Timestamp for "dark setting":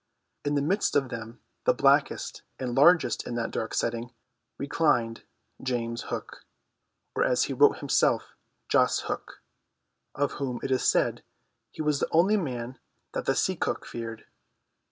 3.51-4.09